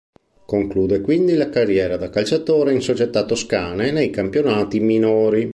Conclude 0.45 0.99
quindi 0.99 1.35
la 1.35 1.49
carriera 1.49 1.95
da 1.95 2.09
calciatore 2.09 2.73
in 2.73 2.81
società 2.81 3.23
toscane 3.23 3.91
nei 3.91 4.09
campionati 4.09 4.79
minori. 4.79 5.47